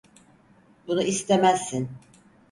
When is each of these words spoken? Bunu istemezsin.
Bunu 0.87 1.01
istemezsin. 1.03 1.89